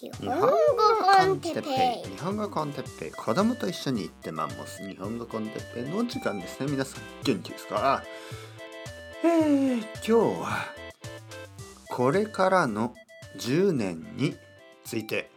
[0.00, 0.54] 日本語コ
[1.34, 2.08] ンテッペイ。
[2.08, 3.10] 日本語コンテッペイ。
[3.10, 5.82] 子供と一緒に行ってマンモス日本語コンテッペイ。
[5.92, 8.04] の時間ですね皆さん元気ですか？
[9.24, 9.84] えー、今
[10.36, 10.58] 日は
[11.90, 12.94] これからの
[13.38, 14.36] 10年に
[14.84, 15.32] ついて。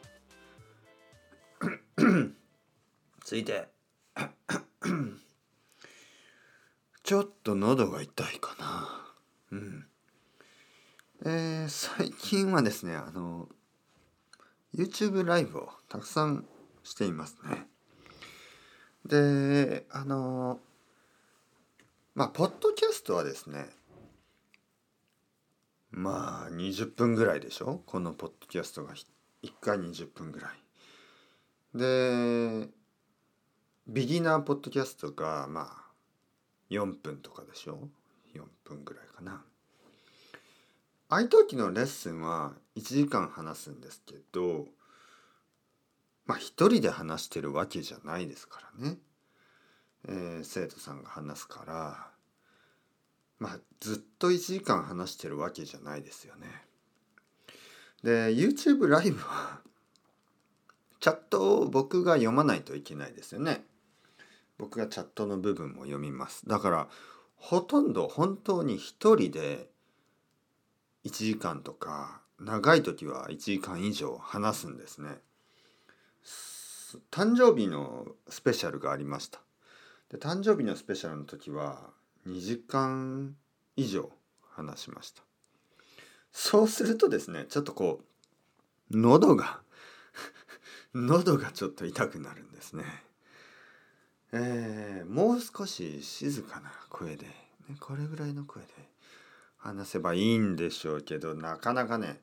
[3.25, 3.67] ついて。
[7.01, 9.11] ちょっと喉が痛いかな。
[9.53, 9.87] うん。
[11.25, 13.49] えー、最近はですねあの
[14.75, 16.45] YouTube ライブをたくさん
[16.83, 17.67] していますね。
[19.05, 20.59] であの
[22.15, 23.65] まあポッドキャストはですね
[25.89, 27.81] まあ20分ぐらいでしょ？
[27.85, 29.05] このポッドキャストが1
[29.59, 30.51] 回20分ぐらい。
[31.73, 32.69] で
[33.87, 35.91] ビギナーポッドキャストがまあ
[36.69, 37.89] 4分とかでしょ
[38.33, 39.43] ？4分ぐらいかな。
[41.09, 44.65] iTalki のレッスンは1時間話すんですけど
[46.25, 48.97] まあ一人で話してるわけじゃないですからね、
[50.07, 52.07] えー、生徒さんが話すから
[53.39, 56.47] まあずっと1時間話してるわけじゃないですよね。
[58.03, 59.59] で YouTube ライブは
[60.99, 63.65] チャットを僕が読まないといけないですよね。
[64.59, 66.47] 僕がチャットの部分も読みます。
[66.47, 66.87] だから
[67.35, 69.67] ほとんど本当に一人で
[71.03, 75.19] 1時間とか長い時は1時間以上話すんですね。
[77.11, 79.39] 誕生日のスペシャルがありました。
[80.09, 81.91] で誕生日のスペシャルの時は
[82.27, 83.35] 2時間
[83.75, 84.09] 以上
[84.49, 85.21] 話しました。
[86.31, 88.01] そうするとですねちょっとこ
[88.91, 89.61] う喉が
[90.95, 93.05] 喉がちょっと痛くなるんですね。
[94.31, 98.69] えー、もう少し静かな声で、ね、これぐらいの声で
[99.57, 102.19] 話せばいいんでしょうけどなかなかね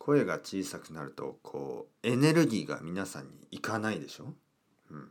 [0.00, 4.32] 声が小さくなるとこうエネルギーが皆さんにいかないでしょ、
[4.90, 5.10] うん、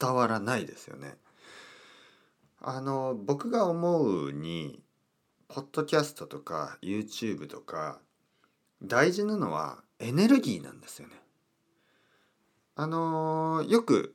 [0.00, 1.16] 伝わらないですよね。
[2.62, 4.80] あの僕が思うに
[5.48, 8.00] ポッドキャストとか YouTube とか
[8.82, 11.14] 大事なのはエネルギーなんですよね。
[12.74, 14.14] あのよく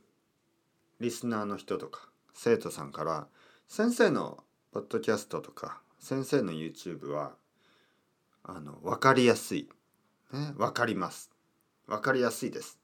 [0.99, 3.27] リスナーの人とか生徒さんから
[3.67, 7.35] 先生のポッドキャストとか先生の YouTube は
[8.43, 9.69] あの分かりやすい、
[10.33, 11.31] ね、分かります。
[11.87, 12.79] 分かりやすいです。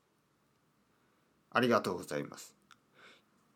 [1.52, 2.56] ありがとうございます。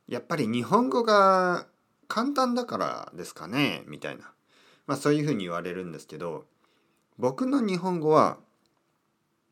[0.07, 1.67] やっぱり日本語が
[2.07, 4.31] 簡単だからですかねみたいな。
[4.85, 6.45] まあそういうふうに言われるんですけど
[7.17, 8.37] 僕の日本語は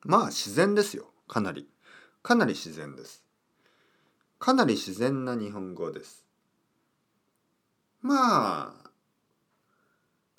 [0.04, 1.12] まあ自然ですよ。
[1.28, 1.68] かなり。
[2.22, 3.24] かなり自然です。
[4.40, 6.26] かなり自然な日本語です。
[8.02, 8.90] まあ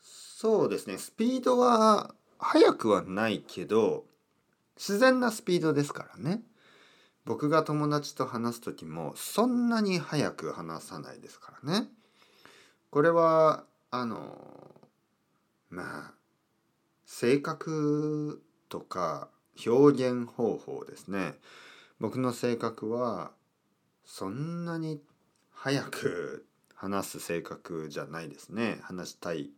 [0.01, 0.99] そうですね。
[0.99, 4.05] スピードは速くはないけど
[4.77, 6.43] 自然なスピードですからね。
[7.25, 11.89] 僕が友達と話す時もそんなに速く話さないですからね。
[12.91, 14.81] これはあの
[15.71, 16.15] まあ
[17.05, 19.29] 性格とか
[19.67, 21.35] 表現方法ですね。
[21.99, 23.33] 僕の性格は
[24.05, 25.01] そんなに
[25.51, 28.79] 早く話す性格じゃないですね。
[28.83, 29.51] 話したい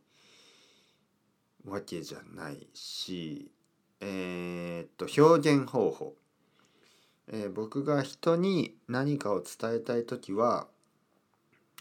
[1.67, 3.51] わけじゃないし
[4.01, 6.15] えー、っと表現方法、
[7.29, 10.69] えー、僕が人に何かを伝えたい時は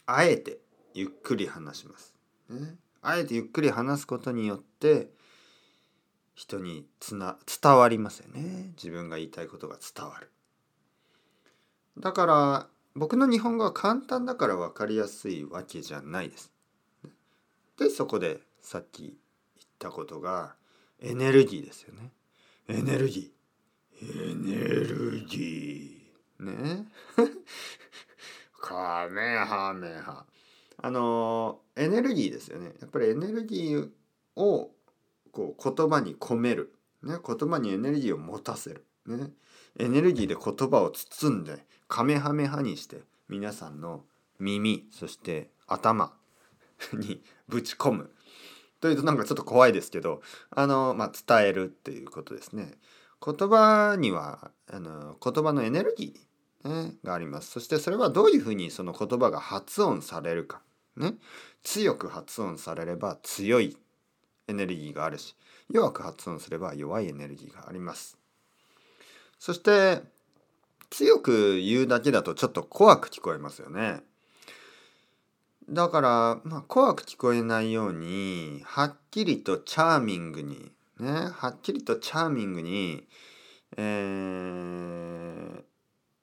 [0.05, 0.59] あえて
[0.93, 2.15] ゆっくり話します。
[2.49, 5.09] ね、あえてゆっくり話すことによって
[6.33, 10.31] 人につな伝わりますよね自分が言いたいことが伝わる。
[11.99, 16.51] だから僕の日本語は簡単だから分かりやすいわけじゃないです。
[17.77, 19.15] でそこでさっき
[19.77, 20.55] たことが
[21.01, 22.11] エネルギーですよね。
[22.67, 24.31] エネルギー。
[24.31, 26.43] エネルギー。
[26.43, 26.87] ね。
[28.59, 30.25] カメハメハ。
[30.79, 32.75] あのエネルギーですよね。
[32.79, 33.89] やっぱりエネルギー
[34.35, 34.71] を
[35.31, 36.73] こう言葉に込める。
[37.03, 38.85] ね、言葉にエネルギーを持たせる。
[39.05, 39.31] ね、
[39.77, 44.03] エネルギーで言葉を包んでカメハメハにして皆さんの
[44.39, 46.13] 耳そして頭
[46.93, 48.11] にぶち込む
[48.79, 50.21] というとなんかちょっと怖いですけど
[50.51, 52.73] あの、まあ、伝えるっていうことですね。
[53.25, 57.51] 言葉にはあの言葉のエネルギー、ね、があります。
[57.51, 60.61] そしてそれはどういうふうにその言葉が発音されるか。
[60.95, 61.13] ね、
[61.63, 63.77] 強く発音されれば強い
[64.47, 65.35] エネルギーがあるし
[65.71, 68.17] 弱く発音すれば弱いエネルギーがあります。
[69.39, 70.01] そして
[70.89, 74.01] 強く言うだけだとちょっと怖く聞こえますよね。
[75.69, 83.05] だから、まあ、怖く聞こえないようにはっきりとチャーミングにねはっきりとチャーミングに
[83.75, 85.63] えー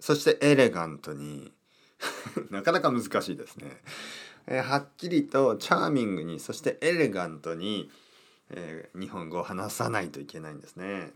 [0.01, 1.53] そしてエレガントに
[2.51, 3.81] なかなか難しいですね、
[4.47, 7.91] えーはっきりとチャーミングにそしてエレガントに、
[8.51, 11.13] えー日本語を話さないといけないんですね。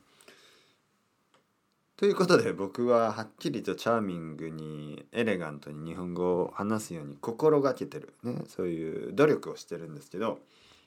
[1.98, 10.38] ということで僕ははっきりとチャーミングにエレガントに日本語を話すように心がけてる、ね、そういう努力をしてるんですけど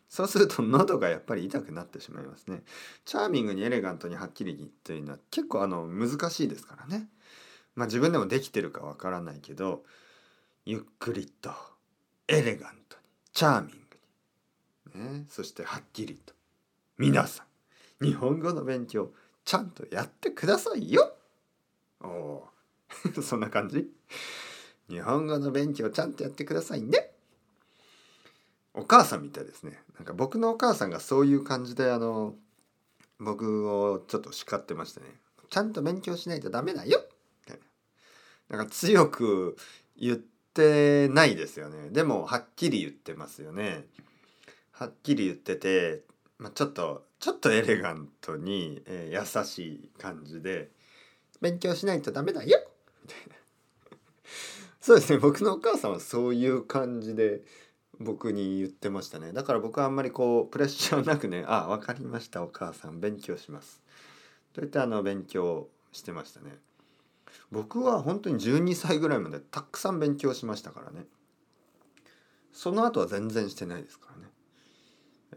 [0.07, 2.63] そうすると喉がやっぱり痛くなってしまいますね。
[3.03, 7.07] チャーミングにエレガントにはっきりというのは結構あの難しいですからね。
[7.75, 9.83] まあ自分でもできてるかわからないけど
[10.65, 11.51] ゆっくりと
[12.29, 13.03] エレガントに
[13.33, 13.71] チャーミン
[14.93, 16.33] グに、ね、そしてはっきりと
[16.97, 17.43] 皆さ
[18.01, 19.11] ん日本語の勉強
[19.45, 21.13] ちゃんとやってくださいよ。
[22.01, 22.49] おお
[23.21, 23.89] そんな感じ？
[24.89, 27.11] 日本語の勉強ちゃんとやってくださいね。
[28.73, 29.81] お母さんみたいですね。
[29.97, 32.35] なんか僕のお母さんがそういう感じであの
[33.19, 35.07] 僕をちょっと叱ってましたね。
[35.49, 37.03] ちゃんと勉強しないとダメだよ。
[38.51, 39.55] なんか強く
[39.95, 41.89] 言ってないですよね。
[41.89, 43.85] でもはっきり言ってますよね。
[44.71, 46.01] はっきり言ってて、
[46.41, 50.71] まあ、ちょっとちょっとエレガントに、えー優しい感じで
[51.39, 52.59] 勉強しないとダメだよ
[53.03, 53.35] みたいな。
[54.81, 57.43] そうですね僕のお母さんはそういう感じで
[57.99, 59.33] 僕に言ってましたね。
[59.33, 63.79] だから僕はあんまりこうプレッシャーなくね「あ分かりましたお母さん勉強します」
[64.53, 66.57] といってあの勉強してましたね。
[67.51, 71.05] 僕は本当に12歳ぐらいまでたくさん勉強しましたからね。
[72.51, 74.30] その後は全然してないですからね。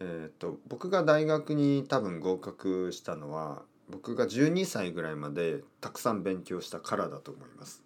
[0.01, 7.83] えっ、と僕が大学に多分合格したのは僕が12歳ぐらいまでたくさん勉強したからだと思います。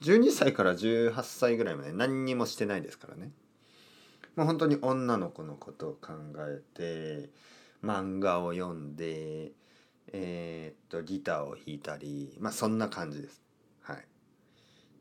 [0.00, 3.30] 12歳から18歳ぐらいまで何にもしてないですからね。
[4.34, 7.30] もう本当に女の子のことを考えて
[7.84, 9.52] 漫画を読んで
[10.12, 13.42] えーっとギターを弾いたりまあそんな感じです。
[13.82, 14.06] はい。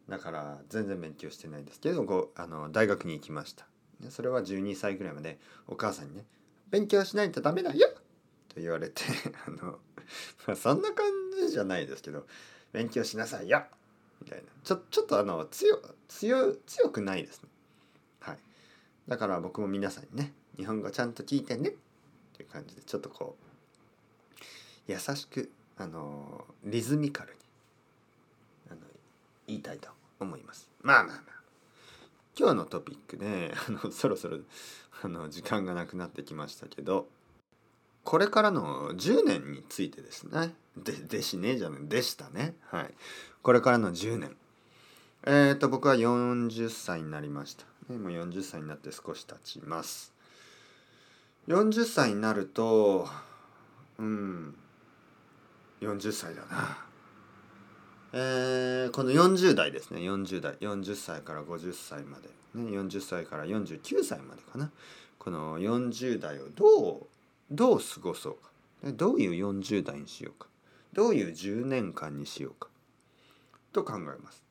[0.09, 3.65] だから全然勉強してないですけどごあの大学に行きました。
[4.09, 6.25] それは12歳ぐらいまでお母さんにね
[6.71, 7.88] 「勉強しないとダメだよ!」
[8.50, 9.03] と言われて
[9.45, 9.79] あの、
[10.47, 11.06] まあ、そんな感
[11.39, 12.25] じじゃないですけど
[12.73, 13.63] 「勉強しなさいよ!」
[14.21, 14.50] みたいな。
[14.63, 17.50] ちょちょっとあの強強強くないですね。
[18.19, 18.39] はい。
[19.07, 21.69] だから僕も皆さんにね日本語ちゃんと聞いてね。
[21.69, 21.73] っ
[22.38, 27.39] ていう感じでちょっとこう優しくあのリズミカルに
[28.69, 28.81] あの
[29.47, 29.89] 言いたいと
[30.19, 30.69] 思います。
[30.81, 31.40] まあまあまあ。
[32.41, 34.39] 今日のトピックねあの そろそろ
[35.03, 37.07] あの時間がなくなってきましたけど
[38.03, 40.55] これからの10年についてですね。
[40.75, 42.55] ででしねじゃないでしたね。
[42.71, 42.93] はい。
[43.43, 44.35] これからの10年。
[45.23, 50.11] えっ、と僕は40歳になりました、ね、もう40歳になって少し経ちます。
[51.47, 53.07] 40歳になると
[53.99, 54.55] うん
[55.81, 56.90] 40歳だな。
[58.13, 60.01] えーこの40代ですね。
[60.01, 60.55] 40代。
[60.55, 64.69] 40歳から50歳まで、ね、40歳から49歳までかな。
[65.17, 67.07] この40代をどう
[67.51, 68.49] どう過ごそうか。
[68.93, 70.47] どういう40代にしようか。
[70.93, 72.67] どういう10年間にしようか。
[73.71, 74.43] と考えます。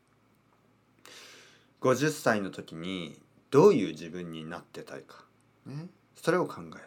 [1.80, 3.18] 50歳の時に
[3.50, 5.24] どういう自分になってたいか、
[5.66, 6.80] ね、それを考える。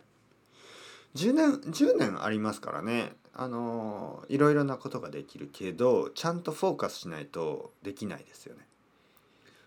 [1.16, 3.14] 10年10年ありますからね。
[3.36, 8.62] あのいろいろなことができるけどちゃんとフォーカスしないとできないですよね。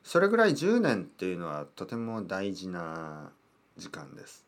[0.04, 3.32] それぐらい10年っていうのはとても大事な
[3.76, 4.46] 時間です。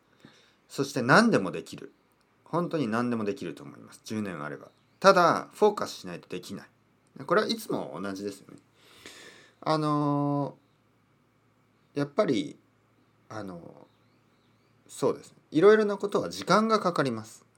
[0.69, 1.91] そして何でもできる。
[2.45, 4.01] 本当に何でもできると思います。
[4.05, 4.69] 10年あれば。
[5.01, 6.67] ただフォーカスしないとできない。
[7.25, 8.57] これはいつも同じですよね。
[9.61, 10.55] あの
[11.93, 12.57] やっぱり
[13.27, 13.59] あの
[14.87, 15.37] そうですね。
[15.51, 17.48] いろいろなことは時間がかかります。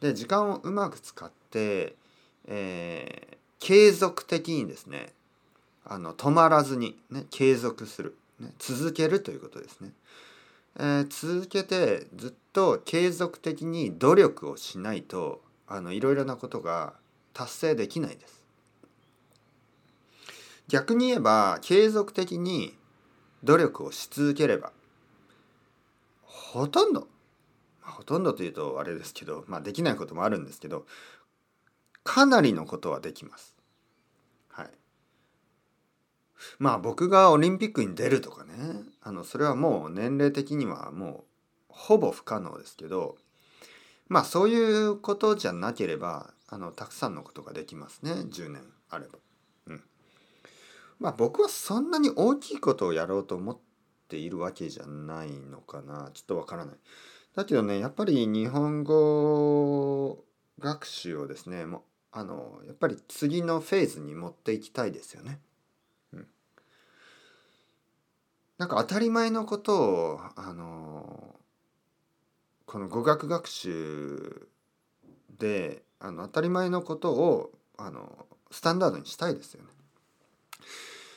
[0.00, 1.94] で時間をうまく使って、
[2.46, 5.12] えー継続的にですね
[5.84, 9.90] あの止まらずに、ね、継続する、ね、続けるということですね、
[10.78, 16.92] えー続けてずっと継続的に努力をしないとあのいろいろなことが
[17.34, 18.42] 達成できないです。
[20.68, 22.76] 逆に言えば継続的に
[23.42, 24.72] 努力をし続ければ
[26.22, 27.08] ほとんど
[27.88, 30.86] ほとんどというとあれですけど、まあ、できないこともあるんですけど
[32.04, 33.54] かなりのことはできます。
[34.48, 34.70] はい。
[36.58, 38.52] まあ僕がオリンピックに出るとかね
[39.02, 41.24] あのそれはもう年齢的にはも
[41.68, 43.16] うほぼ不可能ですけど
[44.08, 49.18] まあそういうことじゃなければあのたくさんのことができますね10年あれば。
[49.66, 49.82] うん。
[50.98, 53.58] まあ僕はそんなに大きいことをやろうと思っ
[54.08, 56.76] ているわけじゃないのかなちょっとわからない。
[57.34, 60.24] だけどねやっぱり日本語
[60.58, 65.38] 学習をですねもあのやっぱり次のフェーズに持っていきたいですよね。
[66.12, 66.26] うん、
[68.56, 71.36] なんか当たり前のことをあの
[72.66, 74.48] この語学学習
[75.38, 79.68] であの当たり前のことをあのスタンダードにしたいですよね。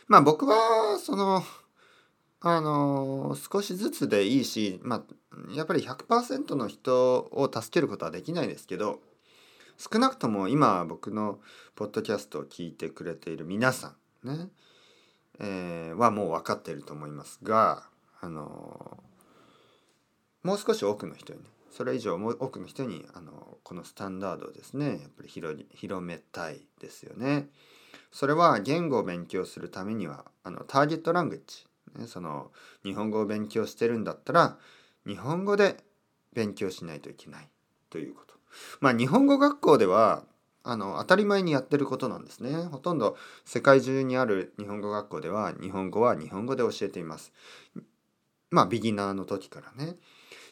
[0.08, 1.44] まあ僕はその
[2.42, 5.04] あの少しずつでいいし、まあ、
[5.54, 9.00] やっぱり100%の人を助けることはできないですけど
[9.78, 11.40] 少なくとも今僕の
[11.76, 14.50] ポッドキャストを聞いてくれている皆さんね、
[15.40, 17.88] えー、はもう分かっていると思いますが、
[18.20, 18.98] あの
[20.44, 27.48] もう少し多くの人にねそれ以上も多くの人にあのこのスタンダードをですねやっぱり広広めたいですよね。
[28.12, 32.52] それは言語を勉強するためにはあのターゲットラングエッジね、その
[32.84, 34.58] 日本語を勉強してるんだったら
[35.06, 35.84] 日本語で
[36.34, 37.50] 勉強しないといけない
[37.90, 38.36] ということ。
[38.80, 40.24] まあ日本語学校では
[40.64, 42.66] あの当たり前にやってることなんですね。
[42.66, 47.32] ほとんど世界中にある日本語学校では日本語は日本語で教えています。
[48.50, 49.96] まあビギナーの時からね。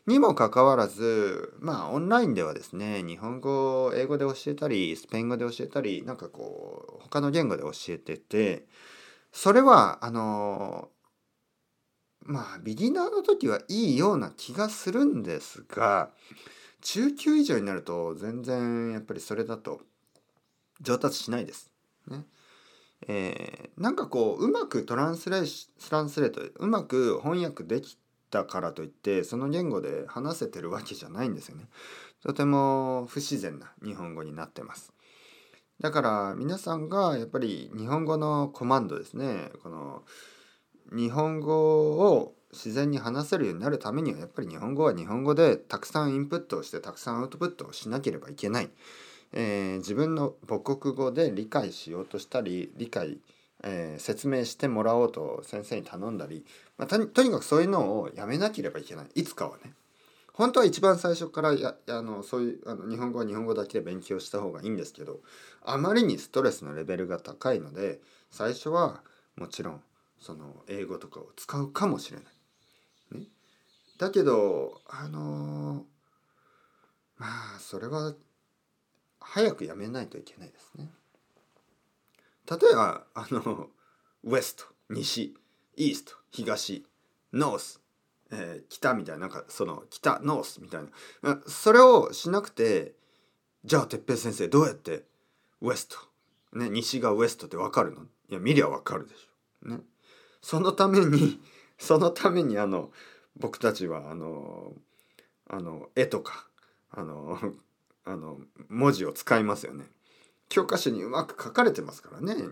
[0.08, 8.66] にもかかわらずまあオンラインではですね日本語を英語で教えたりスペイン語で教えたりなんかこう他の言語で教えてて
[9.32, 10.90] それはあの
[12.24, 16.12] まあビギナーの時はいいような気がするんですが
[16.82, 19.82] 中級以上になると全然やっぱりそれだと
[20.82, 21.72] 上達しないです。
[22.08, 22.26] ね。
[23.08, 27.98] えー、なんかこううまくトランスレートランスレートうまく翻訳でき
[28.30, 31.66] たからといってその言語で話せてるわけじゃないんですよね。
[32.24, 34.94] とても不自然な日本語になってます。
[35.80, 40.04] だから皆さんがやっぱり日本語のコマンドですねこの
[40.92, 48.70] 日本語を自然に話せるようになるためにはやっぱり日本語は日本語でたくさんインプットをしてたくさんアウトプットをしなければいけない、
[49.34, 53.20] えー、自分の母国語で理解しようとしたり理解、
[53.64, 56.44] えー、説明してもらおうと先生に頼んだり、
[56.78, 59.06] まあ、とにかくそういうのをやめなければいけない。
[59.14, 59.74] いつかはね。
[60.34, 65.20] 本当は一番最初からやあのそういうあの日本語は日本語だけで勉強した方がいいんですけど
[65.66, 68.00] あまりにストレスのレベルが高いので
[68.32, 69.02] 最初は
[69.36, 69.82] もちろん
[70.20, 73.20] その英語とかを使うかもしれない。
[73.20, 73.28] ね、
[73.98, 75.86] だけどあの
[77.18, 78.14] まあそれは
[79.20, 80.90] 早くやめないといけないですね。
[82.50, 83.70] 例えばあの
[84.24, 85.36] West 西
[85.76, 86.86] East 東
[87.32, 87.82] North、
[88.32, 90.84] えー、北みたいななんかその北ノースみたい
[91.22, 92.94] なそれをしなくて
[93.64, 95.04] じゃあ哲平先生どうやって
[95.62, 95.98] ウエスト、
[96.58, 98.04] ね、西がウエストって分かるの？
[98.30, 99.70] いや見りゃ分かるでしょ。
[99.70, 99.80] ね。
[100.42, 101.40] そのために
[101.78, 102.92] そのためにあの
[103.38, 104.74] 僕たちはあの
[105.48, 106.48] あの絵とか
[106.92, 107.40] あの
[108.06, 109.90] あの文字を使いますよね。
[110.50, 112.50] 教科書にうまく書かれてますからね。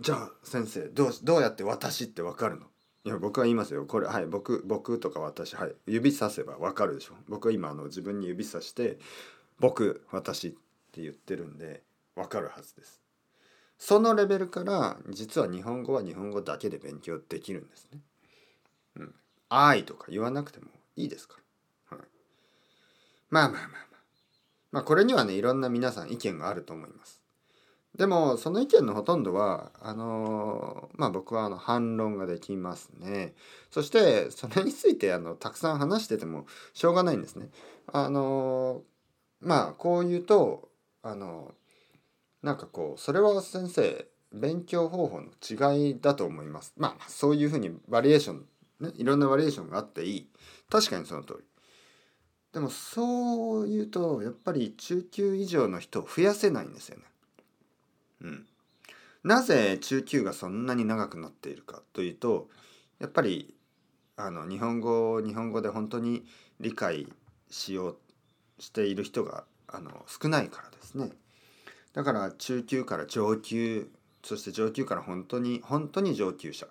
[0.00, 2.66] じゃあ先生どうどうやって私ってわかるの？
[3.04, 8.98] いや僕は言いますよこれはい僕僕とか私はい指させばわかるでしょ僕は今あの自分に指さして
[9.58, 10.50] 僕私っ
[10.92, 11.82] て言ってるんで
[12.14, 13.00] わかるはずです
[13.82, 18.00] そのレベルから実は日本語は日本語だけで勉強できるんですね。
[18.96, 19.14] うん。
[19.48, 21.38] 愛とか言わなくてもいいですか？
[21.90, 21.96] ら。
[21.96, 22.06] はい、
[23.30, 23.80] まあまあまあまあ。
[24.70, 27.22] まあこれにはねいろんな皆さん意見があると思います。
[27.96, 33.34] でもその意見のほとんどはあのまあ僕はあの反論ができますね。
[33.70, 37.48] そしてそれについてあのたくさん話しててもしょうがないんですね。
[37.90, 38.82] あの
[39.40, 40.68] まあこう言うと
[41.02, 41.54] あの
[42.42, 45.28] なんかこうそれは先生勉強方法の
[45.74, 46.72] 違いだと思います。
[46.76, 48.46] まあそういうふうにバリエーション
[48.80, 50.28] ねいろんなバリエーションがあっていい
[50.70, 51.44] 確かにその通り。
[52.52, 57.04] でもそう言うとやっぱり中級以上の人を増やせないんですよね。
[58.22, 58.46] うん。
[59.22, 62.48] なぜ中級がそんなに長くなっているかというと
[62.98, 63.54] やっぱり
[64.16, 66.24] あの日本語を日本語で本当に
[66.58, 67.06] 理解
[67.50, 71.10] しようしている人があの少ないからですね。
[71.92, 73.88] だから中級から上級
[74.22, 76.66] そして上級から本当に本当に上級者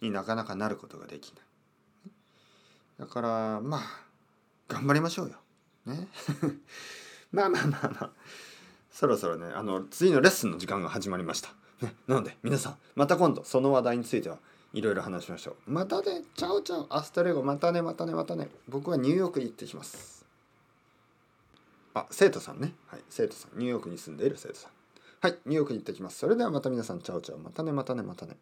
[0.00, 1.42] になかなかなることができない。
[3.00, 3.80] だからまあ
[4.68, 5.36] 頑張りましょうよ。
[5.86, 6.08] ね。
[7.32, 8.10] まあまあまあまあ。
[8.90, 11.50] そろそろねあの次のレッスンの時間が始まりました、
[11.82, 14.38] ね、なので皆さんまた今度その話題については
[14.74, 15.70] いろいろ話しましょう。
[15.70, 16.24] またね。
[16.34, 17.42] Ciao ciao。Hasta luego。
[17.42, 18.48] またねまたねまたね。
[18.68, 20.17] 僕はニューヨークに行ってきます。
[21.98, 22.74] あ、生徒さんね。
[22.86, 23.58] はい、生徒さん。
[23.58, 24.70] ニューヨークに住んでいる生徒さん。
[25.20, 26.18] はい、ニューヨークに行ってきます。
[26.18, 27.38] それではまた皆さん、 Ciao ciao。
[27.38, 28.36] またね、またね、またね。